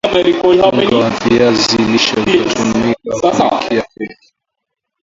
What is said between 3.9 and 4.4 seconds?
keki